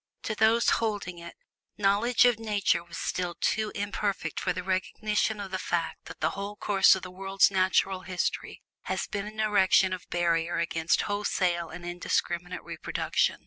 To 0.23 0.33
those 0.33 0.71
holding 0.81 1.19
it, 1.19 1.35
knowledge 1.77 2.25
of 2.25 2.39
Nature 2.39 2.83
was 2.83 2.97
still 2.97 3.35
too 3.39 3.71
imperfect 3.75 4.39
for 4.39 4.51
the 4.51 4.63
recognition 4.63 5.39
of 5.39 5.51
the 5.51 5.59
fact 5.59 6.05
that 6.05 6.21
the 6.21 6.31
whole 6.31 6.55
course 6.55 6.95
of 6.95 7.03
the 7.03 7.11
world's 7.11 7.51
natural 7.51 7.99
history 8.01 8.63
has 8.85 9.05
been 9.05 9.27
an 9.27 9.39
erection 9.39 9.93
of 9.93 10.09
barrier 10.09 10.57
against 10.57 11.03
wholesale 11.03 11.69
and 11.69 11.85
indiscriminate 11.85 12.63
reproduction. 12.63 13.37